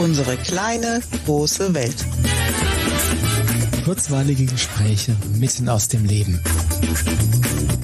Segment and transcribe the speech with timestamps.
[0.00, 2.06] Unsere kleine, große Welt.
[3.84, 6.40] Kurzweilige Gespräche mitten aus dem Leben.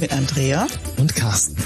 [0.00, 0.66] Mit Andrea
[0.96, 1.56] und Carsten.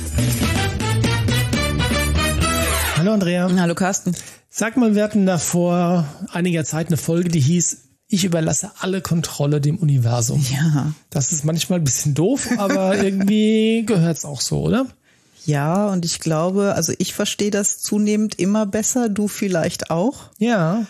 [2.97, 3.49] Hallo Andrea.
[3.61, 4.17] Hallo Carsten.
[4.49, 9.03] Sag mal, wir hatten da vor einiger Zeit eine Folge, die hieß ich überlasse alle
[9.03, 10.45] Kontrolle dem Universum.
[10.51, 10.93] Ja.
[11.11, 14.87] Das ist manchmal ein bisschen doof, aber irgendwie gehört's auch so, oder?
[15.47, 20.31] Ja, und ich glaube, also ich verstehe das zunehmend immer besser, du vielleicht auch.
[20.39, 20.87] Ja.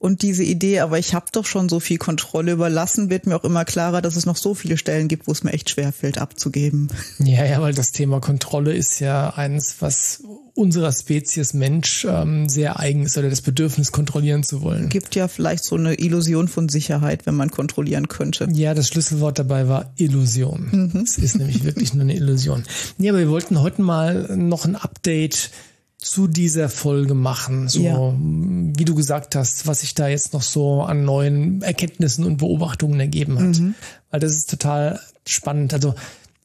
[0.00, 3.42] Und diese Idee, aber ich habe doch schon so viel Kontrolle überlassen, wird mir auch
[3.42, 6.88] immer klarer, dass es noch so viele Stellen gibt, wo es mir echt schwerfällt abzugeben.
[7.18, 10.22] Ja, ja, weil das Thema Kontrolle ist ja eins, was
[10.58, 14.88] unserer Spezies Mensch ähm, sehr eigen ist oder das Bedürfnis kontrollieren zu wollen.
[14.88, 18.48] Gibt ja vielleicht so eine Illusion von Sicherheit, wenn man kontrollieren könnte.
[18.52, 20.90] Ja, das Schlüsselwort dabei war Illusion.
[20.92, 21.00] Mhm.
[21.02, 22.64] Es ist nämlich wirklich nur eine Illusion.
[22.98, 25.50] Nee, aber wir wollten heute mal noch ein Update
[25.98, 27.68] zu dieser Folge machen.
[27.68, 28.14] So, ja.
[28.18, 32.98] wie du gesagt hast, was sich da jetzt noch so an neuen Erkenntnissen und Beobachtungen
[32.98, 33.58] ergeben hat.
[33.58, 33.74] Mhm.
[34.10, 35.72] Weil das ist total spannend.
[35.72, 35.94] Also,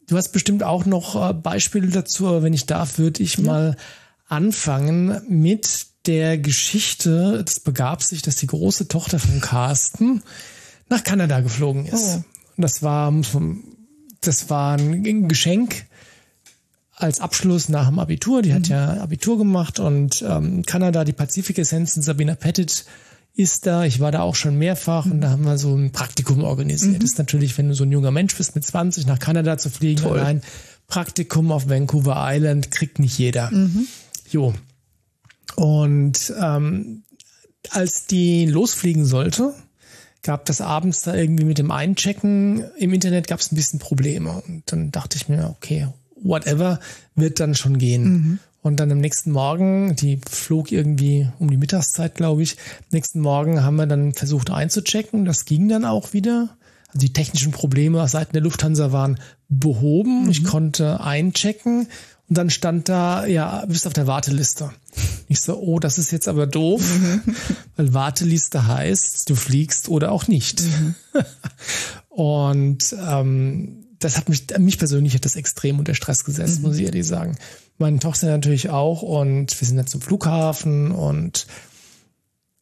[0.07, 3.43] du hast bestimmt auch noch äh, Beispiele dazu, aber wenn ich darf, würde ich ja.
[3.43, 3.77] mal
[4.27, 7.43] anfangen mit der Geschichte.
[7.45, 10.23] Es begab sich, dass die große Tochter von Carsten
[10.89, 12.19] nach Kanada geflogen ist.
[12.19, 12.23] Oh.
[12.57, 13.13] Das war,
[14.21, 15.85] das war ein Geschenk
[16.95, 18.41] als Abschluss nach dem Abitur.
[18.41, 18.55] Die mhm.
[18.55, 22.85] hat ja Abitur gemacht und ähm, Kanada, die Pazifik-Essenzen, Sabina Pettit
[23.35, 23.83] ist da.
[23.83, 25.13] Ich war da auch schon mehrfach mhm.
[25.13, 26.93] und da haben wir so ein Praktikum organisiert.
[26.93, 26.99] Mhm.
[26.99, 29.69] Das ist natürlich, wenn du so ein junger Mensch bist, mit 20 nach Kanada zu
[29.69, 30.19] fliegen, Toll.
[30.19, 30.41] allein
[30.87, 33.49] Praktikum auf Vancouver Island kriegt nicht jeder.
[34.33, 34.53] Jo.
[35.55, 37.03] Und ähm,
[37.69, 39.53] als die losfliegen sollte,
[40.23, 44.41] gab das abends da irgendwie mit dem Einchecken im Internet gab es ein bisschen Probleme.
[44.47, 46.79] Und dann dachte ich mir, okay, whatever,
[47.15, 48.03] wird dann schon gehen.
[48.03, 48.39] Mhm.
[48.63, 52.55] Und dann am nächsten Morgen, die flog irgendwie um die Mittagszeit, glaube ich.
[52.91, 55.25] Nächsten Morgen haben wir dann versucht einzuchecken.
[55.25, 56.57] Das ging dann auch wieder.
[56.93, 60.23] Also die technischen Probleme auf Seiten der Lufthansa waren behoben.
[60.23, 60.29] Mhm.
[60.29, 61.87] Ich konnte einchecken.
[62.29, 64.71] Und dann stand da, ja, bist auf der Warteliste.
[65.27, 67.21] Ich so, oh, das ist jetzt aber doof, mhm.
[67.75, 70.61] weil Warteliste heißt, du fliegst oder auch nicht.
[70.61, 70.95] Mhm.
[72.09, 76.67] Und ähm, das hat mich, mich persönlich hat das extrem unter Stress gesetzt, mhm.
[76.67, 77.37] muss ich ehrlich sagen.
[77.77, 81.47] Meine Tochter natürlich auch und wir sind dann zum Flughafen und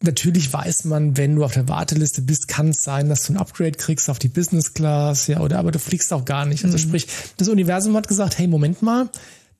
[0.02, 3.38] natürlich weiß man, wenn du auf der Warteliste bist, kann es sein, dass du ein
[3.38, 6.66] Upgrade kriegst auf die Business Class, ja, oder aber du fliegst auch gar nicht.
[6.66, 6.82] Also mhm.
[6.82, 7.08] sprich,
[7.38, 9.10] das Universum hat gesagt, hey, Moment mal,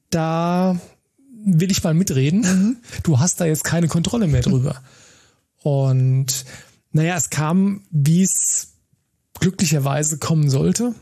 [0.10, 0.80] da
[1.44, 2.42] will ich mal mitreden.
[2.42, 2.78] Mhm.
[3.04, 4.82] Du hast da jetzt keine Kontrolle mehr drüber.
[5.64, 6.46] Und
[6.92, 8.74] naja, es kam, wie es
[9.40, 10.94] glücklicherweise kommen sollte.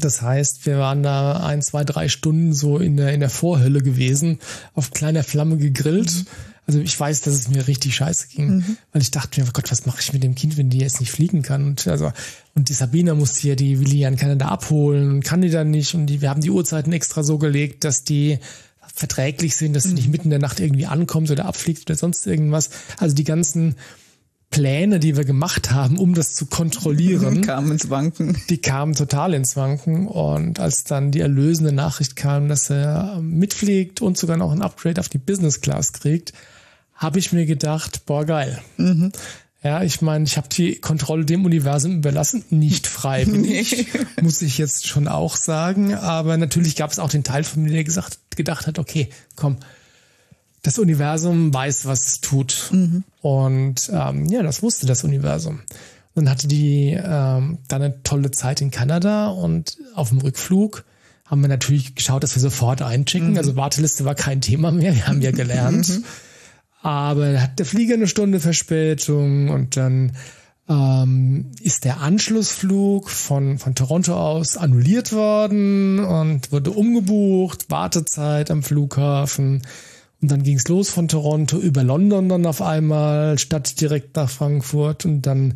[0.00, 3.80] Das heißt, wir waren da ein, zwei, drei Stunden so in der, in der Vorhölle
[3.80, 4.38] gewesen,
[4.74, 6.26] auf kleiner Flamme gegrillt.
[6.68, 8.76] Also ich weiß, dass es mir richtig scheiße ging, mhm.
[8.92, 11.00] weil ich dachte mir, oh Gott, was mache ich mit dem Kind, wenn die jetzt
[11.00, 11.64] nicht fliegen kann?
[11.64, 12.12] Und also
[12.54, 15.94] und die Sabina musste ja die Willi an Kanada abholen, kann die dann nicht.
[15.94, 18.38] Und die, wir haben die Uhrzeiten extra so gelegt, dass die
[18.94, 20.12] verträglich sind, dass sie nicht mhm.
[20.12, 22.68] mitten in der Nacht irgendwie ankommt oder abfliegt oder sonst irgendwas.
[22.98, 23.76] Also die ganzen
[24.50, 28.36] Pläne, die wir gemacht haben, um das zu kontrollieren, kamen ins Wanken.
[28.50, 30.06] Die kamen total ins Wanken.
[30.06, 35.00] Und als dann die erlösende Nachricht kam, dass er mitfliegt und sogar noch ein Upgrade
[35.00, 36.34] auf die Business Class kriegt,
[36.98, 38.60] habe ich mir gedacht, boah, geil.
[38.76, 39.12] Mhm.
[39.62, 44.22] Ja, ich meine, ich habe die Kontrolle dem Universum überlassen, nicht freiwillig, nee.
[44.22, 45.94] muss ich jetzt schon auch sagen.
[45.94, 49.56] Aber natürlich gab es auch den Teil von mir, der gesagt, gedacht hat, okay, komm,
[50.62, 52.68] das Universum weiß, was es tut.
[52.72, 53.04] Mhm.
[53.20, 55.60] Und ähm, ja, das wusste das Universum.
[56.14, 60.84] dann hatte die ähm, dann eine tolle Zeit in Kanada und auf dem Rückflug
[61.24, 63.32] haben wir natürlich geschaut, dass wir sofort einchecken.
[63.32, 63.36] Mhm.
[63.38, 65.88] Also Warteliste war kein Thema mehr, wir haben ja gelernt.
[65.98, 66.04] Mhm.
[66.80, 70.12] Aber hat der Flieger eine Stunde Verspätung und dann
[70.68, 78.62] ähm, ist der Anschlussflug von, von Toronto aus annulliert worden und wurde umgebucht, Wartezeit am
[78.62, 79.62] Flughafen.
[80.20, 84.28] Und dann ging es los von Toronto über London dann auf einmal, statt direkt nach
[84.28, 85.04] Frankfurt.
[85.04, 85.54] Und dann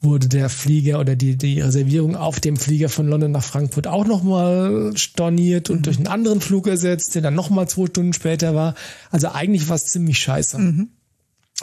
[0.00, 4.06] wurde der Flieger oder die, die Reservierung auf dem Flieger von London nach Frankfurt auch
[4.06, 5.82] nochmal storniert und mhm.
[5.82, 8.74] durch einen anderen Flug ersetzt, der dann nochmal zwei Stunden später war.
[9.10, 10.58] Also eigentlich war es ziemlich scheiße.
[10.58, 10.88] Mhm.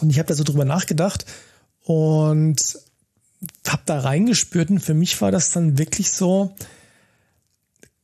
[0.01, 1.25] Und ich habe da so drüber nachgedacht
[1.83, 2.57] und
[3.67, 6.55] habe da reingespürt und für mich war das dann wirklich so,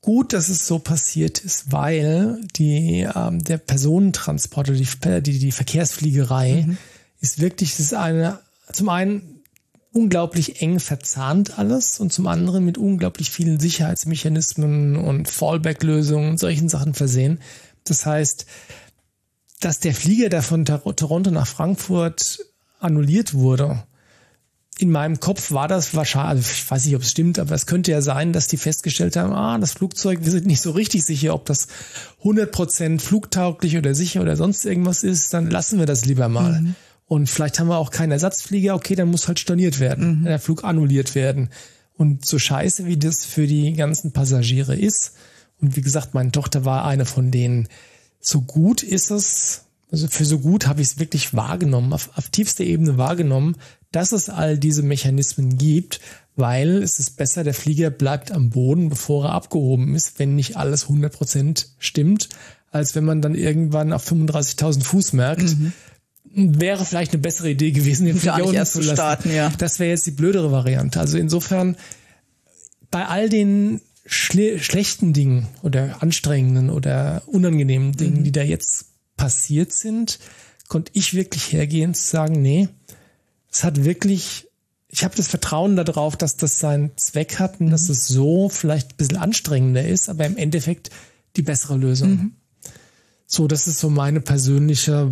[0.01, 5.51] gut, dass es so passiert ist, weil die, ähm, der Personentransport oder die, die, die
[5.51, 6.77] Verkehrsfliegerei mhm.
[7.19, 8.39] ist wirklich, das eine,
[8.71, 9.38] zum einen
[9.91, 16.69] unglaublich eng verzahnt alles und zum anderen mit unglaublich vielen Sicherheitsmechanismen und Fallback-Lösungen und solchen
[16.69, 17.39] Sachen versehen.
[17.83, 18.45] Das heißt,
[19.59, 22.39] dass der Flieger, der von Toronto nach Frankfurt
[22.79, 23.83] annulliert wurde,
[24.79, 27.65] in meinem Kopf war das wahrscheinlich, also ich weiß nicht, ob es stimmt, aber es
[27.65, 31.03] könnte ja sein, dass die festgestellt haben, ah, das Flugzeug, wir sind nicht so richtig
[31.03, 31.67] sicher, ob das
[32.23, 36.61] 100% flugtauglich oder sicher oder sonst irgendwas ist, dann lassen wir das lieber mal.
[36.61, 36.75] Mhm.
[37.09, 40.25] Und vielleicht haben wir auch keinen Ersatzflieger, okay, dann muss halt storniert werden, mhm.
[40.25, 41.49] der Flug annulliert werden.
[41.97, 45.15] Und so scheiße, wie das für die ganzen Passagiere ist,
[45.59, 47.67] und wie gesagt, meine Tochter war eine von denen,
[48.21, 52.29] so gut ist es, also für so gut habe ich es wirklich wahrgenommen, auf, auf
[52.29, 53.55] tiefster Ebene wahrgenommen,
[53.91, 55.99] dass es all diese Mechanismen gibt,
[56.35, 60.57] weil es ist besser, der Flieger bleibt am Boden, bevor er abgehoben ist, wenn nicht
[60.57, 62.29] alles 100% stimmt,
[62.71, 65.73] als wenn man dann irgendwann auf 35.000 Fuß merkt, mhm.
[66.33, 68.93] Wäre vielleicht eine bessere Idee gewesen, den unten zu lassen.
[68.93, 69.51] Starten, ja.
[69.57, 70.99] Das wäre jetzt die blödere Variante.
[70.99, 71.75] Also insofern,
[72.91, 78.23] bei all den schle schlechten Dingen oder anstrengenden oder unangenehmen Dingen, mhm.
[78.23, 78.85] die da jetzt
[79.17, 80.19] passiert sind,
[80.67, 82.69] konnte ich wirklich hergehen zu sagen, nee,
[83.51, 84.47] es hat wirklich,
[84.87, 87.71] ich habe das Vertrauen darauf, dass das seinen Zweck hat und mhm.
[87.71, 90.89] dass es so vielleicht ein bisschen anstrengender ist, aber im Endeffekt
[91.35, 92.09] die bessere Lösung.
[92.09, 92.33] Mhm.
[93.27, 95.11] So, das ist so meine persönliche,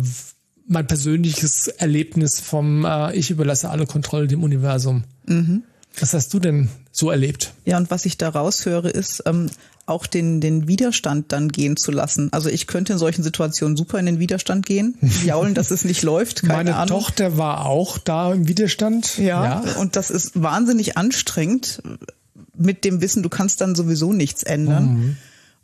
[0.68, 5.04] mein persönliches Erlebnis vom äh, Ich überlasse alle Kontrolle dem Universum.
[5.26, 5.62] Mhm.
[5.98, 7.54] Was hast du denn so erlebt?
[7.64, 9.50] Ja, und was ich da raushöre, ist ähm,
[9.86, 12.28] auch den, den Widerstand dann gehen zu lassen.
[12.32, 16.02] Also ich könnte in solchen Situationen super in den Widerstand gehen, jaulen, dass es nicht
[16.02, 16.42] läuft.
[16.42, 17.00] Keine Meine Ahnung.
[17.00, 19.18] Tochter war auch da im Widerstand.
[19.18, 21.82] Ja, ja, und das ist wahnsinnig anstrengend
[22.58, 24.84] mit dem Wissen, du kannst dann sowieso nichts ändern.
[24.84, 25.16] Mhm.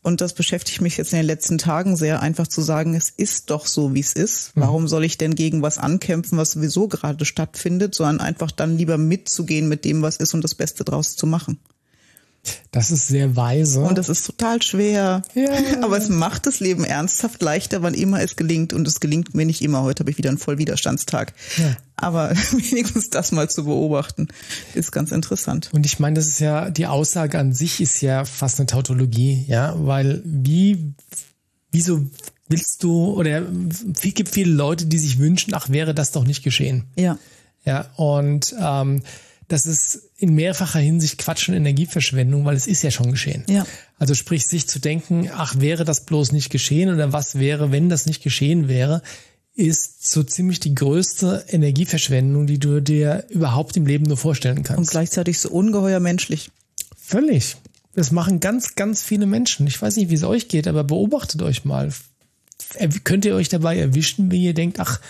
[0.04, 3.48] Und das beschäftigt mich jetzt in den letzten Tagen sehr, einfach zu sagen, es ist
[3.48, 4.54] doch so, wie es ist.
[4.54, 4.60] Mhm.
[4.60, 8.98] Warum soll ich denn gegen was ankämpfen, was sowieso gerade stattfindet, sondern einfach dann lieber
[8.98, 11.58] mitzugehen mit dem, was ist und das Beste draus zu machen.
[12.70, 13.80] Das ist sehr weise.
[13.80, 15.22] Und das ist total schwer.
[15.34, 15.50] Ja.
[15.82, 18.74] Aber es macht das Leben ernsthaft leichter, wann immer es gelingt.
[18.74, 19.84] Und es gelingt mir nicht immer.
[19.84, 21.32] Heute habe ich wieder einen Vollwiderstandstag.
[21.56, 21.76] Ja.
[21.96, 24.28] Aber wenigstens das mal zu beobachten,
[24.74, 25.70] ist ganz interessant.
[25.72, 29.44] Und ich meine, das ist ja, die Aussage an sich ist ja fast eine Tautologie,
[29.46, 30.94] ja, weil wie,
[31.70, 32.04] wieso
[32.48, 33.42] willst du, oder
[33.94, 36.84] es gibt viele Leute, die sich wünschen, ach, wäre das doch nicht geschehen.
[36.96, 37.18] Ja.
[37.64, 39.02] Ja, und ähm,
[39.48, 43.44] das ist in mehrfacher Hinsicht Quatsch und Energieverschwendung, weil es ist ja schon geschehen.
[43.48, 43.66] Ja.
[43.98, 47.88] Also sprich, sich zu denken, ach, wäre das bloß nicht geschehen oder was wäre, wenn
[47.88, 49.02] das nicht geschehen wäre,
[49.54, 54.78] ist so ziemlich die größte Energieverschwendung, die du dir überhaupt im Leben nur vorstellen kannst.
[54.78, 56.50] Und gleichzeitig so ungeheuer menschlich.
[56.96, 57.56] Völlig.
[57.94, 59.66] Das machen ganz, ganz viele Menschen.
[59.68, 61.92] Ich weiß nicht, wie es euch geht, aber beobachtet euch mal.
[63.04, 65.00] Könnt ihr euch dabei erwischen, wie ihr denkt, ach,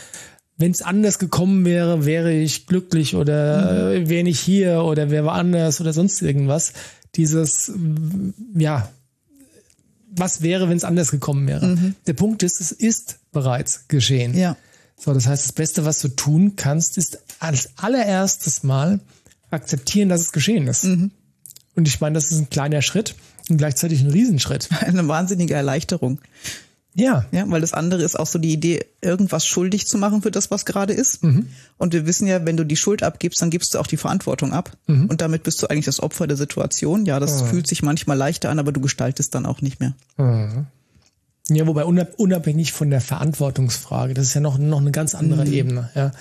[0.56, 4.08] wenn es anders gekommen wäre, wäre ich glücklich oder mhm.
[4.08, 6.75] wäre nicht hier oder wäre anders oder sonst irgendwas.
[7.17, 7.73] Dieses,
[8.55, 8.90] ja,
[10.16, 11.66] was wäre, wenn es anders gekommen wäre?
[11.66, 11.94] Mhm.
[12.06, 14.37] Der Punkt ist, es ist bereits geschehen.
[14.37, 14.56] Ja.
[14.96, 19.00] So, das heißt, das Beste, was du tun kannst, ist als allererstes Mal
[19.50, 20.84] akzeptieren, dass es geschehen ist.
[20.84, 21.11] Mhm.
[21.75, 23.14] Und ich meine, das ist ein kleiner Schritt
[23.49, 24.69] und gleichzeitig ein Riesenschritt.
[24.81, 26.20] Eine wahnsinnige Erleichterung.
[26.94, 27.26] Ja.
[27.32, 30.50] Ja, weil das andere ist auch so die Idee, irgendwas schuldig zu machen für das,
[30.50, 31.23] was gerade ist.
[31.25, 31.49] Mhm.
[31.76, 34.52] Und wir wissen ja, wenn du die Schuld abgibst, dann gibst du auch die Verantwortung
[34.52, 34.76] ab.
[34.87, 35.06] Mhm.
[35.06, 37.05] Und damit bist du eigentlich das Opfer der Situation.
[37.05, 37.46] Ja, das mhm.
[37.49, 39.94] fühlt sich manchmal leichter an, aber du gestaltest dann auch nicht mehr.
[40.17, 40.67] Mhm.
[41.50, 45.52] Ja, wobei unabhängig von der Verantwortungsfrage, das ist ja noch, noch eine ganz andere mhm.
[45.52, 46.12] Ebene, ja.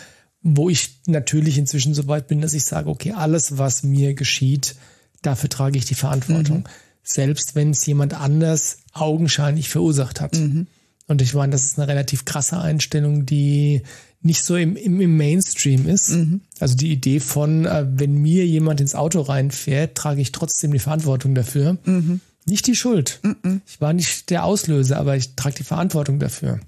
[0.45, 4.75] Wo ich natürlich inzwischen so weit bin, dass ich sage, okay, alles, was mir geschieht,
[5.21, 6.67] dafür trage ich die Verantwortung.
[7.03, 10.37] Selbst wenn es jemand anders augenscheinlich verursacht hat.
[10.37, 10.67] Mhm.
[11.07, 13.81] Und ich meine, das ist eine relativ krasse Einstellung, die
[14.21, 16.11] nicht so im, im, im Mainstream ist.
[16.11, 16.41] Mhm.
[16.59, 20.79] Also die Idee von, äh, wenn mir jemand ins Auto reinfährt, trage ich trotzdem die
[20.79, 21.77] Verantwortung dafür.
[21.83, 22.21] Mhm.
[22.45, 23.19] Nicht die Schuld.
[23.23, 23.61] Mhm.
[23.67, 26.59] Ich war nicht der Auslöser, aber ich trage die Verantwortung dafür.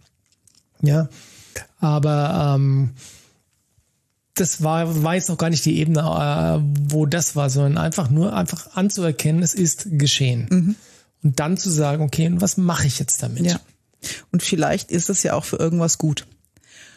[0.82, 1.10] Ja.
[1.80, 2.92] Aber ähm,
[4.36, 8.10] das war, war jetzt noch gar nicht die Ebene, äh, wo das war, sondern einfach
[8.10, 10.48] nur einfach anzuerkennen, es ist geschehen.
[10.50, 10.75] Mhm.
[11.24, 13.46] Und dann zu sagen, okay, und was mache ich jetzt damit?
[13.46, 13.60] Ja.
[14.32, 16.27] Und vielleicht ist es ja auch für irgendwas gut.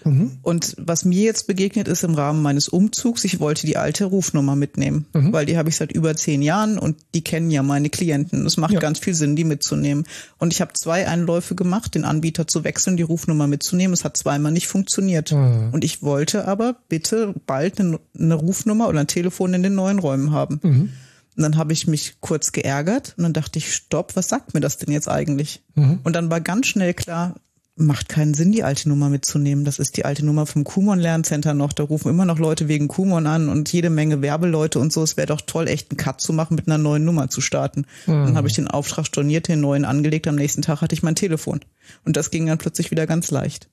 [0.05, 0.38] Mhm.
[0.43, 4.57] Und was mir jetzt begegnet ist im Rahmen meines Umzugs, ich wollte die alte Rufnummer
[4.57, 5.33] mitnehmen, mhm.
[5.33, 8.47] weil die habe ich seit über zehn Jahren und die kennen ja meine Klienten.
[8.47, 8.81] Es macht ja.
[8.81, 10.05] ganz viel Sinn, die mitzunehmen.
[10.38, 13.95] Und ich habe zwei Einläufe gemacht, den Anbieter zu wechseln, die Rufnummer mitzunehmen.
[13.95, 15.33] Es hat zweimal nicht funktioniert.
[15.33, 15.71] Mhm.
[15.73, 19.99] Und ich wollte aber bitte bald eine, eine, Rufnummer oder ein Telefon in den neuen
[19.99, 20.61] Räumen haben.
[20.62, 20.93] Mhm.
[21.37, 24.61] Und dann habe ich mich kurz geärgert und dann dachte ich, stopp, was sagt mir
[24.61, 25.62] das denn jetzt eigentlich?
[25.76, 26.00] Mhm.
[26.02, 27.37] Und dann war ganz schnell klar,
[27.78, 29.64] macht keinen Sinn, die alte Nummer mitzunehmen.
[29.64, 31.73] Das ist die alte Nummer vom Kumon Lerncenter noch.
[31.73, 35.02] Da rufen immer noch Leute wegen Kumon an und jede Menge Werbeleute und so.
[35.02, 37.87] Es wäre doch toll, echt einen Cut zu machen, mit einer neuen Nummer zu starten.
[38.06, 38.26] Mhm.
[38.26, 40.26] Dann habe ich den Auftrag storniert, den neuen angelegt.
[40.28, 41.61] Am nächsten Tag hatte ich mein Telefon.
[42.04, 43.68] Und das ging dann plötzlich wieder ganz leicht.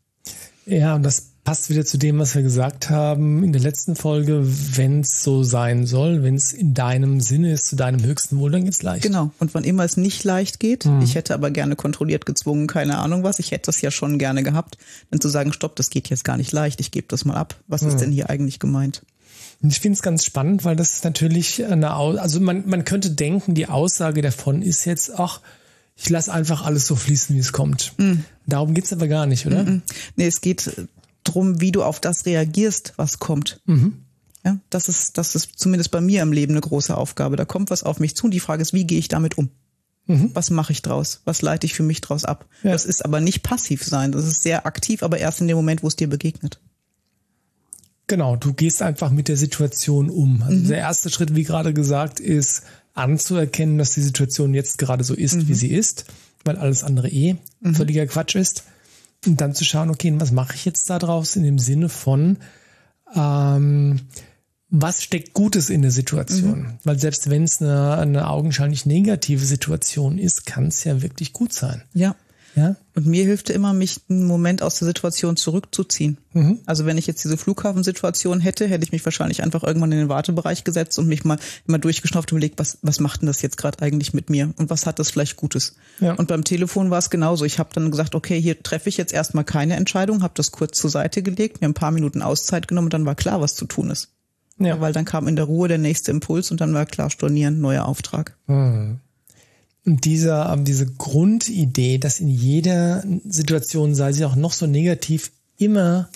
[0.66, 4.42] Ja, und das passt wieder zu dem, was wir gesagt haben in der letzten Folge.
[4.44, 8.52] Wenn es so sein soll, wenn es in deinem Sinne ist, zu deinem höchsten Wohl,
[8.52, 9.04] dann geht's leicht.
[9.04, 9.32] Genau.
[9.40, 11.02] Und wann immer es nicht leicht geht, mhm.
[11.02, 14.42] ich hätte aber gerne kontrolliert gezwungen, keine Ahnung was, ich hätte das ja schon gerne
[14.42, 14.78] gehabt,
[15.12, 17.56] dann zu sagen, stopp, das geht jetzt gar nicht leicht, ich gebe das mal ab.
[17.68, 17.90] Was mhm.
[17.90, 19.04] ist denn hier eigentlich gemeint?
[19.62, 23.12] Ich finde es ganz spannend, weil das ist natürlich eine, Au also man, man könnte
[23.12, 25.42] denken, die Aussage davon ist jetzt, ach,
[25.96, 27.94] ich lasse einfach alles so fließen, wie es kommt.
[27.98, 28.26] Mhm.
[28.48, 29.64] Darum geht's aber gar nicht, oder?
[29.64, 29.84] Mhm.
[30.16, 30.70] Nee, es geht
[31.26, 33.62] drum, wie du auf das reagierst, was kommt.
[33.66, 34.06] Mhm.
[34.46, 37.36] Ja, das ist, das ist zumindest bei mir im Leben eine große Aufgabe.
[37.36, 39.50] Da kommt was auf mich zu und die Frage ist, wie gehe ich damit um?
[40.08, 40.32] Mhm.
[40.34, 41.22] Was mache ich draus?
[41.26, 42.48] Was leite ich für mich draus ab?
[42.64, 42.72] Ja.
[42.72, 44.12] Das ist aber nicht passiv sein.
[44.12, 46.60] Das ist sehr aktiv, aber erst in dem Moment, wo es dir begegnet.
[48.08, 50.44] Genau, du gehst einfach mit der Situation um.
[50.44, 50.68] Also mhm.
[50.68, 52.62] der erste Schritt, wie gerade gesagt, ist
[52.94, 55.48] anzuerkennen, dass die Situation jetzt gerade so ist, mhm.
[55.48, 56.06] wie sie ist,
[56.44, 57.74] weil alles andere eh mhm.
[57.74, 58.64] völliger Quatsch ist.
[59.26, 62.38] Und dann zu schauen, okay, was mache ich jetzt da draus in dem Sinne von,
[63.16, 64.02] ähm,
[64.70, 66.60] was steckt Gutes in der Situation?
[66.60, 66.80] Mhm.
[66.84, 71.54] Weil selbst wenn es eine, eine augenscheinlich negative Situation ist, kann es ja wirklich gut
[71.54, 71.84] sein.
[71.94, 72.16] Ja.
[72.56, 72.78] Ja?
[72.96, 76.18] Und mir hilft immer, mich einen Moment aus der Situation zurückzuziehen.
[76.32, 76.60] Mhm.
[76.66, 80.10] Also wenn ich jetzt diese Flughafensituation hätte, hätte ich mich wahrscheinlich einfach irgendwann in den
[80.10, 83.58] Wartebereich gesetzt und mich mal immer durchgeschnauft und überlegt, was, was macht denn das jetzt
[83.58, 85.76] gerade eigentlich mit mir und was hat das vielleicht Gutes?
[86.00, 86.14] Ja.
[86.14, 87.44] Und beim Telefon war es genauso.
[87.44, 90.78] Ich habe dann gesagt, okay, hier treffe ich jetzt erstmal keine Entscheidung, habe das kurz
[90.80, 93.66] zur Seite gelegt, mir ein paar Minuten Auszeit genommen und dann war klar, was zu
[93.66, 94.14] tun ist.
[94.58, 94.80] Ja.
[94.80, 97.84] Weil dann kam in der Ruhe der nächste Impuls und dann war klar, stornieren, neuer
[97.84, 98.38] Auftrag.
[98.48, 99.00] Mhm.
[99.86, 105.32] Und dieser, ähm, diese Grundidee, dass in jeder Situation, sei sie auch noch so negativ,
[105.58, 106.10] immer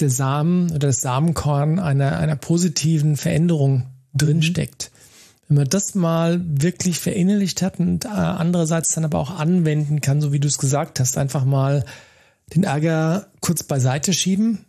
[0.00, 4.90] der Samen oder das Samenkorn einer, einer positiven Veränderung drinsteckt.
[4.90, 4.96] Mhm.
[5.48, 10.20] Wenn man das mal wirklich verinnerlicht hat und äh, andererseits dann aber auch anwenden kann,
[10.20, 11.84] so wie du es gesagt hast, einfach mal
[12.54, 14.64] den Ärger kurz beiseite schieben,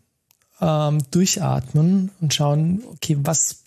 [0.62, 3.64] ähm, durchatmen und schauen, okay, was,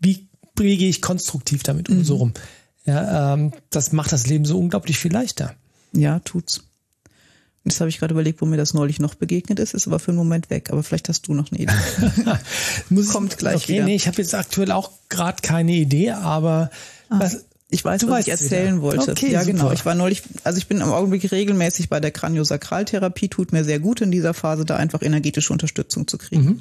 [0.00, 2.04] wie gehe ich konstruktiv damit um, mhm.
[2.04, 2.32] so rum.
[2.86, 5.54] Ja, ähm, das macht das Leben so unglaublich viel leichter.
[5.92, 6.62] Ja, tut's.
[7.64, 10.12] Jetzt habe ich gerade überlegt, wo mir das neulich noch begegnet ist, ist aber für
[10.12, 10.70] einen Moment weg.
[10.70, 13.04] Aber vielleicht hast du noch eine Idee.
[13.12, 13.84] Kommt gleich okay, wieder.
[13.86, 16.70] Nee, ich habe jetzt aktuell auch gerade keine Idee, aber
[17.08, 17.18] ah.
[17.18, 18.82] was, ich weiß, was ich erzählen wieder.
[18.82, 19.10] wollte.
[19.10, 19.58] Okay, ja, genau.
[19.58, 19.70] super.
[19.70, 19.72] genau.
[19.72, 23.80] Ich war neulich, also ich bin im Augenblick regelmäßig bei der Kraniosakraltherapie, tut mir sehr
[23.80, 26.44] gut in dieser Phase, da einfach energetische Unterstützung zu kriegen.
[26.44, 26.60] Mhm.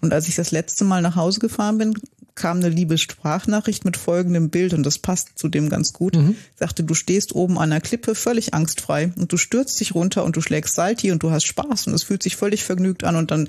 [0.00, 1.94] Und als ich das letzte Mal nach Hause gefahren bin,
[2.40, 6.16] kam eine liebe Sprachnachricht mit folgendem Bild und das passt zu dem ganz gut.
[6.16, 6.36] Mhm.
[6.56, 10.36] Sagte, du stehst oben an einer Klippe völlig angstfrei und du stürzt dich runter und
[10.36, 13.30] du schlägst Salti und du hast Spaß und es fühlt sich völlig vergnügt an und
[13.30, 13.48] dann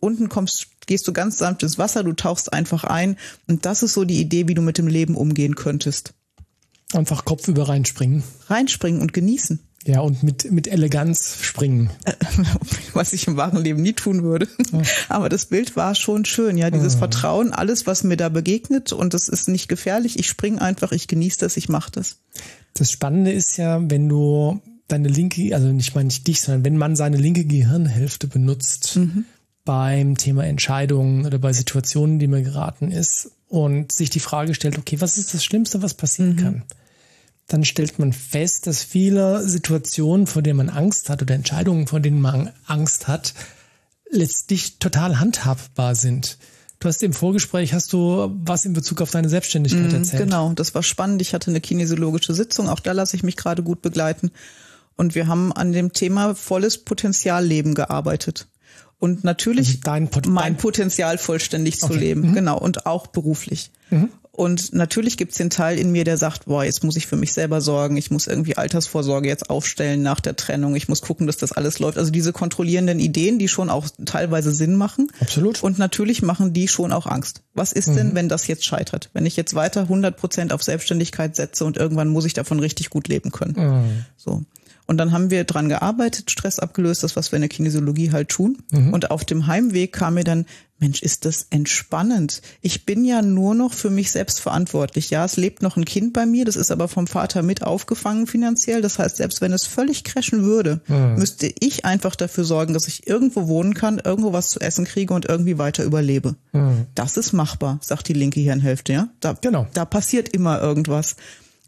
[0.00, 3.16] unten kommst, gehst du ganz sanft ins Wasser, du tauchst einfach ein
[3.46, 6.12] und das ist so die Idee, wie du mit dem Leben umgehen könntest.
[6.92, 8.24] Einfach kopfüber reinspringen.
[8.48, 9.60] Reinspringen und genießen.
[9.86, 11.90] Ja, und mit, mit Eleganz springen.
[12.92, 14.48] Was ich im wahren Leben nie tun würde.
[14.72, 14.82] Ja.
[15.08, 16.70] Aber das Bild war schon schön, ja.
[16.70, 16.98] Dieses ja.
[16.98, 20.18] Vertrauen, alles, was mir da begegnet und das ist nicht gefährlich.
[20.18, 22.16] Ich springe einfach, ich genieße das, ich mache das.
[22.74, 26.78] Das Spannende ist ja, wenn du deine linke, also nicht meine nicht dich, sondern wenn
[26.78, 29.24] man seine linke Gehirnhälfte benutzt mhm.
[29.64, 34.78] beim Thema Entscheidungen oder bei Situationen, die mir geraten ist und sich die Frage stellt,
[34.78, 36.36] okay, was ist das Schlimmste, was passieren mhm.
[36.36, 36.62] kann?
[37.48, 42.00] Dann stellt man fest, dass viele Situationen, vor denen man Angst hat oder Entscheidungen, vor
[42.00, 43.34] denen man Angst hat,
[44.10, 46.38] letztlich total handhabbar sind.
[46.78, 50.24] Du hast im Vorgespräch, hast du was in Bezug auf deine Selbstständigkeit mhm, erzählt?
[50.24, 51.22] Genau, das war spannend.
[51.22, 54.30] Ich hatte eine kinesiologische Sitzung, auch da lasse ich mich gerade gut begleiten.
[54.96, 58.48] Und wir haben an dem Thema volles Potenzialleben gearbeitet.
[58.98, 61.98] Und natürlich also dein mein Potenzial vollständig zu okay.
[61.98, 62.34] leben, mhm.
[62.34, 63.70] genau, und auch beruflich.
[63.90, 64.08] Mhm.
[64.36, 67.32] Und natürlich gibt's den Teil in mir, der sagt, boah, jetzt muss ich für mich
[67.32, 71.38] selber sorgen, ich muss irgendwie Altersvorsorge jetzt aufstellen nach der Trennung, ich muss gucken, dass
[71.38, 71.96] das alles läuft.
[71.96, 75.10] Also diese kontrollierenden Ideen, die schon auch teilweise Sinn machen.
[75.20, 75.62] Absolut.
[75.62, 77.42] Und natürlich machen die schon auch Angst.
[77.54, 77.96] Was ist mhm.
[77.96, 79.08] denn, wenn das jetzt scheitert?
[79.14, 82.90] Wenn ich jetzt weiter 100 Prozent auf Selbstständigkeit setze und irgendwann muss ich davon richtig
[82.90, 83.54] gut leben können.
[83.56, 84.04] Mhm.
[84.18, 84.42] So.
[84.86, 88.28] Und dann haben wir dran gearbeitet, Stress abgelöst, das, was wir in der Kinesiologie halt
[88.28, 88.58] tun.
[88.70, 88.92] Mhm.
[88.92, 90.46] Und auf dem Heimweg kam mir dann,
[90.78, 92.42] Mensch, ist das entspannend.
[92.60, 95.08] Ich bin ja nur noch für mich selbst verantwortlich.
[95.08, 98.26] Ja, es lebt noch ein Kind bei mir, das ist aber vom Vater mit aufgefangen
[98.26, 98.82] finanziell.
[98.82, 101.14] Das heißt, selbst wenn es völlig crashen würde, mhm.
[101.14, 105.14] müsste ich einfach dafür sorgen, dass ich irgendwo wohnen kann, irgendwo was zu essen kriege
[105.14, 106.36] und irgendwie weiter überlebe.
[106.52, 106.86] Mhm.
[106.94, 109.08] Das ist machbar, sagt die linke Hirnhälfte, ja.
[109.20, 109.66] Da, genau.
[109.72, 111.16] da passiert immer irgendwas.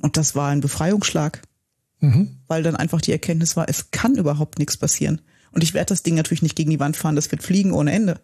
[0.03, 1.43] Und das war ein Befreiungsschlag.
[2.00, 2.37] Mhm.
[2.47, 5.21] Weil dann einfach die Erkenntnis war, es kann überhaupt nichts passieren.
[5.52, 7.93] Und ich werde das Ding natürlich nicht gegen die Wand fahren, das wird fliegen ohne
[7.93, 8.21] Ende.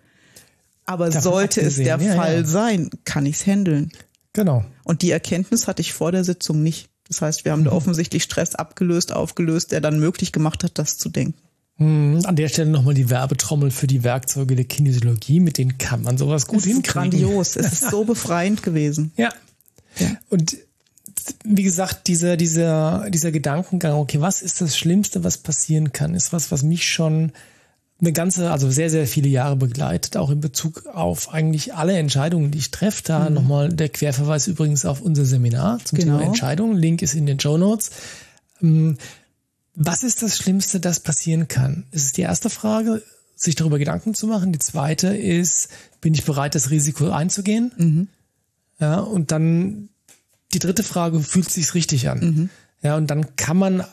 [0.86, 2.44] Aber Davon sollte es der ja, Fall ja.
[2.44, 3.90] sein, kann ich es handeln.
[4.34, 4.64] Genau.
[4.84, 6.90] Und die Erkenntnis hatte ich vor der Sitzung nicht.
[7.08, 7.66] Das heißt, wir haben mhm.
[7.66, 11.38] da offensichtlich Stress abgelöst, aufgelöst, der dann möglich gemacht hat, das zu denken.
[11.76, 16.02] Hm, an der Stelle nochmal die Werbetrommel für die Werkzeuge der Kinesiologie, mit denen kann
[16.02, 17.10] man sowas gut es ist hinkriegen.
[17.10, 17.56] grandios.
[17.56, 19.12] Es ist so befreiend gewesen.
[19.16, 19.30] Ja.
[19.98, 20.08] Ja.
[20.28, 20.56] Und
[21.44, 26.32] wie gesagt, dieser, dieser, dieser Gedankengang, okay, was ist das Schlimmste, was passieren kann, ist
[26.32, 27.32] was, was mich schon
[28.00, 32.50] eine ganze, also sehr, sehr viele Jahre begleitet, auch in Bezug auf eigentlich alle Entscheidungen,
[32.50, 33.02] die ich treffe.
[33.04, 33.34] Da Mhm.
[33.34, 36.18] nochmal der Querverweis übrigens auf unser Seminar zum Genau.
[36.18, 36.76] Thema Entscheidungen.
[36.76, 37.90] Link ist in den Show Notes.
[38.62, 38.98] Ähm,
[39.76, 41.84] Was ist das Schlimmste, das passieren kann?
[41.90, 43.02] Das ist die erste Frage,
[43.34, 44.52] sich darüber Gedanken zu machen.
[44.52, 45.68] Die zweite ist,
[46.00, 47.72] bin ich bereit, das Risiko einzugehen?
[47.76, 48.08] Mhm.
[48.78, 49.88] Ja, und dann
[50.54, 52.20] die dritte Frage, fühlt es sich richtig an?
[52.20, 52.50] Mhm.
[52.82, 53.84] Ja, und dann kann man,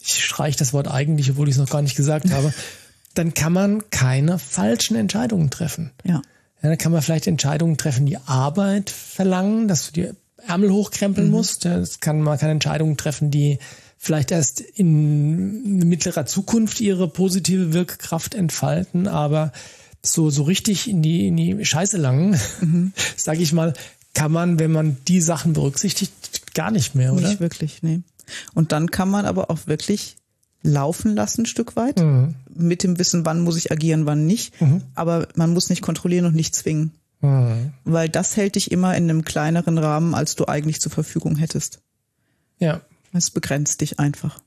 [0.00, 2.52] ich streiche das Wort eigentlich, obwohl ich es noch gar nicht gesagt habe,
[3.14, 5.90] dann kann man keine falschen Entscheidungen treffen.
[6.04, 6.22] Ja.
[6.62, 10.10] Ja, dann kann man vielleicht Entscheidungen treffen, die Arbeit verlangen, dass du die
[10.46, 11.64] Ärmel hochkrempeln musst.
[11.64, 13.58] Ja, das kann, man kann Entscheidungen treffen, die
[13.98, 19.52] vielleicht erst in mittlerer Zukunft ihre positive Wirkkraft entfalten, aber
[20.04, 22.36] so, so richtig in die, in die Scheiße langen,
[23.16, 23.74] sage ich mal,
[24.14, 27.28] kann man, wenn man die Sachen berücksichtigt, gar nicht mehr, oder?
[27.28, 28.00] Nicht wirklich, nee.
[28.54, 30.16] Und dann kann man aber auch wirklich
[30.62, 31.98] laufen lassen, ein Stück weit.
[31.98, 32.34] Mhm.
[32.54, 34.54] Mit dem Wissen, wann muss ich agieren, wann nicht.
[34.94, 36.92] Aber man muss nicht kontrollieren und nicht zwingen.
[37.20, 37.72] Mhm.
[37.84, 41.80] Weil das hält dich immer in einem kleineren Rahmen, als du eigentlich zur Verfügung hättest.
[42.58, 42.80] Ja.
[43.12, 44.40] Es begrenzt dich einfach.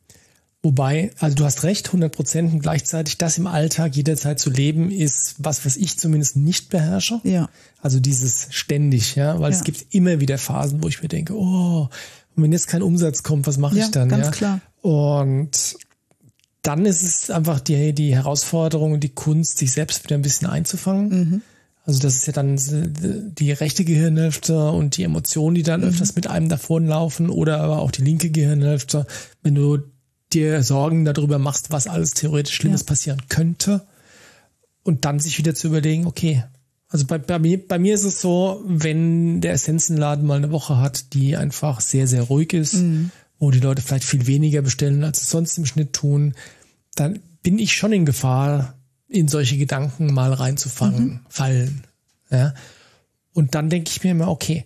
[0.66, 4.90] Wobei, also du hast recht, 100 Prozent und gleichzeitig das im Alltag jederzeit zu leben,
[4.90, 7.22] ist was, was ich zumindest nicht beherrsche.
[7.24, 7.50] Ja.
[7.84, 9.58] Also dieses ständig, ja, weil Ja.
[9.60, 11.88] es gibt immer wieder Phasen, wo ich mir denke, oh,
[12.36, 14.10] und wenn jetzt kein Umsatz kommt, was mache Ja, ich dann?
[14.10, 14.32] ganz ja?
[14.32, 14.62] klar.
[14.82, 15.76] Und
[16.64, 20.48] dann ist es einfach die, die Herausforderung und die Kunst, sich selbst wieder ein bisschen
[20.48, 21.10] einzufangen.
[21.10, 21.42] Mhm.
[21.86, 22.58] Also das ist ja dann
[23.38, 25.66] die rechte Gehirnhälfte und die Emotionen, die Mhm.
[25.66, 29.06] dann öfters mit einem davonlaufen oder aber auch die linke Gehirnhälfte,
[29.44, 29.78] wenn du
[30.36, 32.88] dir Sorgen darüber machst, was alles theoretisch Schlimmes Ja.
[32.88, 33.88] passieren könnte
[34.84, 36.44] und dann sich wieder zu überlegen, okay,
[36.90, 40.78] also bei, bei, mir, bei mir ist es so, wenn der Essenzenladen mal eine Woche
[40.78, 42.76] hat, die einfach sehr, sehr ruhig ist,
[43.40, 46.36] wo die Leute vielleicht viel weniger bestellen, als sie sonst im Schnitt tun,
[46.96, 48.76] dann bin ich schon in Gefahr,
[49.08, 51.84] in solche Gedanken mal reinzufangen, fallen.
[52.30, 52.54] Ja?
[53.34, 54.64] Und dann denke ich mir immer, okay,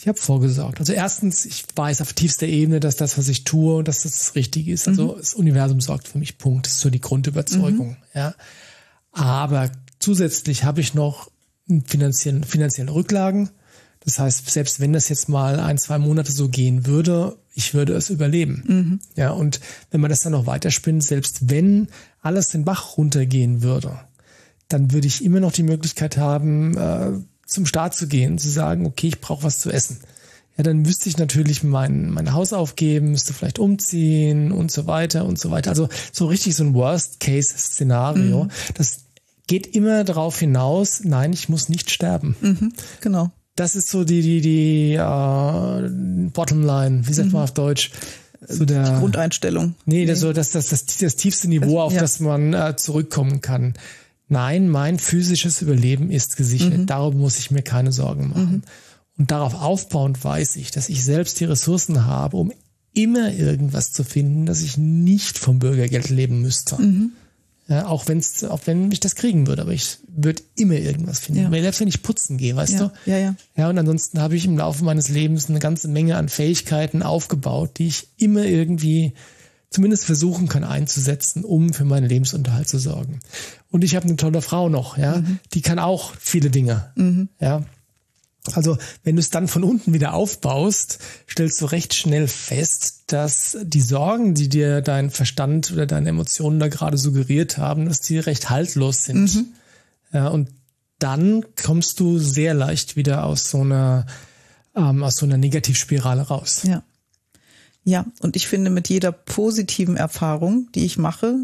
[0.00, 0.78] ich habe vorgesorgt.
[0.78, 4.12] Also erstens, ich weiß auf tiefster Ebene, dass das, was ich tue, und dass das
[4.12, 4.86] das Richtige ist.
[4.86, 6.38] Also das Universum sorgt für mich.
[6.38, 6.66] Punkt.
[6.66, 7.96] Das ist so die Grundüberzeugung.
[8.14, 8.34] Ja.
[9.10, 11.32] Aber zusätzlich habe ich noch
[11.86, 13.50] finanziellen, finanzielle Rücklagen.
[14.04, 17.94] Das heißt, selbst wenn das jetzt mal ein, zwei Monate so gehen würde, ich würde
[17.94, 19.00] es überleben.
[19.16, 19.58] Ja, und
[19.90, 21.88] wenn man das dann noch weiterspinnt, selbst wenn
[22.22, 23.98] alles den Bach runtergehen würde,
[24.68, 27.12] dann würde ich immer noch die Möglichkeit haben, äh,
[27.48, 29.98] zum Start zu gehen, zu sagen, okay, ich brauche was zu essen.
[30.56, 35.24] Ja, dann müsste ich natürlich mein, mein Haus aufgeben, müsste vielleicht umziehen und so weiter
[35.24, 35.70] und so weiter.
[35.70, 38.48] Also so richtig so ein Worst-Case-Szenario.
[38.74, 39.04] Das
[39.46, 42.36] geht immer darauf hinaus, nein, ich muss nicht sterben.
[43.00, 43.30] Genau.
[43.56, 47.90] Das ist so die, die, die äh, Bottomline, wie sagt man auf Deutsch?
[48.46, 49.74] So der, Grundeinstellung.
[49.84, 52.00] Nee, das, so, das, das, das, das tiefste Niveau, auf ja.
[52.00, 53.74] das man äh, zurückkommen kann.
[54.28, 56.88] Nein, mein physisches Überleben ist gesichert.
[56.90, 58.62] Darum muss ich mir keine Sorgen machen.
[59.16, 62.52] Und darauf aufbauend weiß ich, dass ich selbst die Ressourcen habe, um
[62.92, 66.76] immer irgendwas zu finden, dass ich nicht vom Bürgergeld leben müsste.
[67.68, 71.52] Ja, auch wenn's, auch wenn ich das kriegen würde, aber ich würde immer irgendwas finden.
[71.52, 71.62] Ja.
[71.62, 73.10] Selbst wenn ich putzen gehe, weißt Ja, du?
[73.10, 73.34] ja, ja.
[73.56, 77.72] Ja, und ansonsten habe ich im Laufe meines Lebens eine ganze Menge an Fähigkeiten aufgebaut,
[77.78, 79.12] die ich immer irgendwie
[79.70, 83.20] zumindest versuchen kann einzusetzen, um für meinen Lebensunterhalt zu sorgen.
[83.70, 86.92] Und ich habe eine tolle Frau noch, ja, die kann auch viele Dinge,
[87.40, 87.64] ja.
[88.54, 93.58] Also, wenn du es dann von unten wieder aufbaust, stellst du recht schnell fest, dass
[93.62, 98.18] die Sorgen, die dir dein Verstand oder deine Emotionen da gerade suggeriert haben, dass die
[98.18, 99.46] recht haltlos sind.
[100.12, 100.48] Ja, und
[100.98, 104.06] dann kommst du sehr leicht wieder aus so einer,
[104.74, 106.62] ähm, aus so einer Negativspirale raus.
[106.64, 106.82] Ja.
[107.88, 111.36] Ja, und ich finde, mit jeder positiven Erfahrung, die ich mache,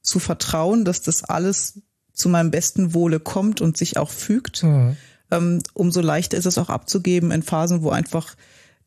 [0.00, 1.82] zu vertrauen, dass das alles
[2.14, 4.62] zu meinem besten Wohle kommt und sich auch fügt,
[5.30, 8.34] ähm, umso leichter ist es auch abzugeben in Phasen, wo einfach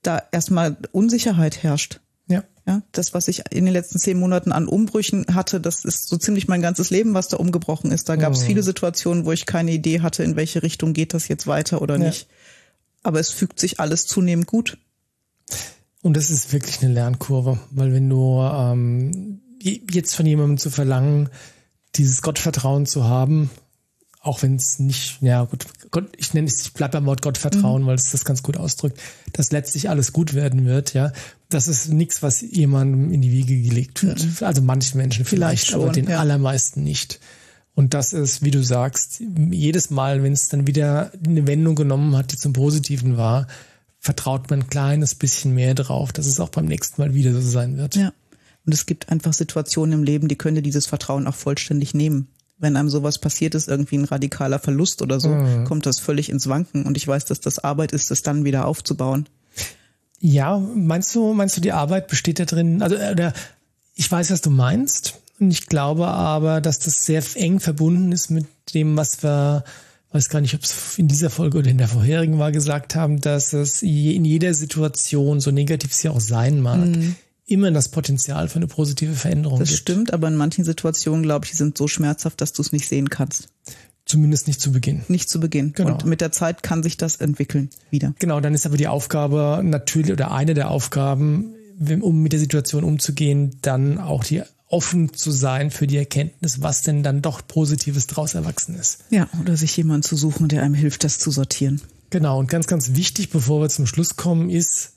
[0.02, 2.00] da erstmal Unsicherheit herrscht.
[2.28, 2.44] Ja.
[2.66, 6.18] Ja, das, was ich in den letzten zehn Monaten an Umbrüchen hatte, das ist so
[6.18, 8.10] ziemlich mein ganzes Leben, was da umgebrochen ist.
[8.10, 11.28] Da gab es viele Situationen, wo ich keine Idee hatte, in welche Richtung geht das
[11.28, 12.06] jetzt weiter oder Ja.
[12.06, 12.28] nicht.
[13.04, 14.78] Aber es fügt sich alles zunehmend gut.
[16.04, 20.70] Und das ist wirklich eine Lernkurve, weil wenn du ähm, je- jetzt von jemandem zu
[20.70, 21.30] verlangen,
[21.96, 23.50] dieses Gottvertrauen zu haben,
[24.22, 27.84] auch wenn es nicht, ja gut, Gott, ich nenne es, ich bleibe beim Wort Gottvertrauen,
[27.84, 27.88] mhm.
[27.88, 29.00] weil es das ganz gut ausdrückt,
[29.32, 31.14] dass letztlich alles gut werden wird, ja.
[31.50, 34.24] Das ist nichts, was jemandem in die Wiege gelegt wird.
[34.24, 34.36] Mhm.
[34.42, 36.20] Also manchen Menschen vielleicht, vielleicht schon, aber den ja.
[36.20, 37.20] allermeisten nicht.
[37.76, 42.16] Und das ist, wie du sagst, jedes Mal, wenn es dann wieder eine Wendung genommen
[42.16, 43.48] hat, die zum Positiven war,
[44.04, 47.42] vertraut man ein kleines bisschen mehr drauf, dass es auch beim nächsten Mal wieder so
[47.42, 47.96] sein wird.
[47.96, 48.14] Ja.
[48.66, 52.28] Und es gibt einfach Situationen im Leben, die könnte dieses Vertrauen auch vollständig nehmen
[52.64, 55.66] wenn einem sowas passiert ist, irgendwie ein radikaler Verlust oder so, mhm.
[55.66, 56.86] kommt das völlig ins Wanken.
[56.86, 59.28] Und ich weiß, dass das Arbeit ist, das dann wieder aufzubauen.
[60.20, 62.82] Ja, meinst du, meinst du, die Arbeit besteht da drin?
[62.82, 63.34] Also, äh, oder,
[63.96, 65.20] ich weiß, was du meinst.
[65.40, 69.64] Und ich glaube aber, dass das sehr eng verbunden ist mit dem, was wir,
[70.14, 73.20] weiß gar nicht, ob es in dieser Folge oder in der vorherigen war, gesagt haben,
[73.20, 78.48] dass es in jeder Situation, so negativ sie auch sein mag, mhm immer das Potenzial
[78.48, 79.80] für eine positive Veränderung das gibt.
[79.80, 82.72] Das stimmt, aber in manchen Situationen, glaube ich, die sind so schmerzhaft, dass du es
[82.72, 83.50] nicht sehen kannst.
[84.06, 85.04] Zumindest nicht zu Beginn.
[85.08, 85.74] Nicht zu Beginn.
[85.74, 85.94] Genau.
[85.94, 88.14] Und mit der Zeit kann sich das entwickeln wieder.
[88.20, 91.54] Genau, dann ist aber die Aufgabe natürlich oder eine der Aufgaben,
[92.02, 94.42] um mit der Situation umzugehen, dann auch die
[94.74, 99.06] offen zu sein für die Erkenntnis, was denn dann doch Positives draus erwachsen ist.
[99.12, 101.80] Ja, oder sich jemanden zu suchen, der einem hilft, das zu sortieren.
[102.10, 104.94] Genau, und ganz, ganz wichtig, bevor wir zum Schluss kommen, ist,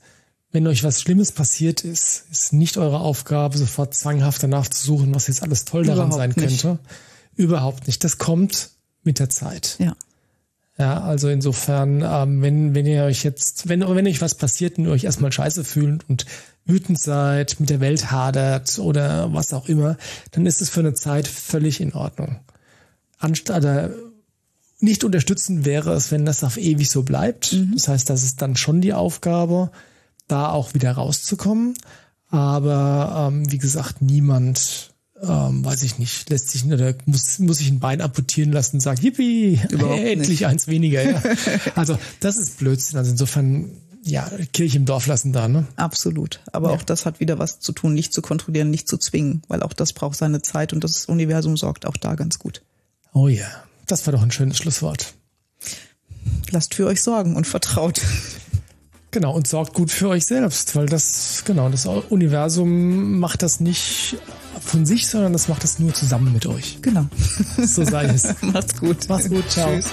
[0.51, 5.13] wenn euch was Schlimmes passiert ist, ist nicht eure Aufgabe, sofort zwanghaft danach zu suchen,
[5.13, 6.67] was jetzt alles toll daran Überhaupt sein könnte.
[6.69, 6.79] Nicht.
[7.35, 8.03] Überhaupt nicht.
[8.03, 8.71] Das kommt
[9.03, 9.75] mit der Zeit.
[9.79, 9.95] Ja.
[10.79, 14.85] Ja, also insofern, ähm, wenn, wenn ihr euch jetzt, wenn, wenn euch was passiert und
[14.85, 16.25] ihr euch erstmal scheiße fühlt und
[16.65, 19.97] wütend seid, mit der Welt hadert oder was auch immer,
[20.31, 22.41] dann ist es für eine Zeit völlig in Ordnung.
[23.17, 23.89] Anstatt, äh,
[24.79, 27.53] nicht unterstützen wäre es, wenn das auf ewig so bleibt.
[27.53, 27.71] Mhm.
[27.73, 29.71] Das heißt, das ist dann schon die Aufgabe,
[30.27, 31.73] da auch wieder rauszukommen.
[32.29, 37.69] Aber ähm, wie gesagt, niemand, ähm, weiß ich nicht, lässt sich oder muss, muss sich
[37.69, 40.45] ein Bein amputieren lassen und sagt, yippie, endlich nicht.
[40.45, 41.03] eins weniger.
[41.03, 41.21] Ja.
[41.75, 42.97] also das ist Blödsinn.
[42.99, 43.71] Also insofern,
[44.03, 45.65] ja, Kirche im Dorf lassen da, ne?
[45.75, 46.41] Absolut.
[46.51, 46.75] Aber ja.
[46.75, 49.73] auch das hat wieder was zu tun, nicht zu kontrollieren, nicht zu zwingen, weil auch
[49.73, 52.61] das braucht seine Zeit und das Universum sorgt auch da ganz gut.
[53.13, 53.47] Oh ja,
[53.87, 55.13] das war doch ein schönes Schlusswort.
[56.51, 58.01] Lasst für euch sorgen und vertraut.
[59.11, 64.17] Genau, und sorgt gut für euch selbst, weil das, genau, das Universum macht das nicht
[64.61, 66.79] von sich, sondern das macht das nur zusammen mit euch.
[66.81, 67.07] Genau.
[67.57, 68.35] So sei es.
[68.41, 69.07] Macht's gut.
[69.09, 69.49] Macht's gut.
[69.49, 69.73] Ciao.
[69.75, 69.85] Tschüss.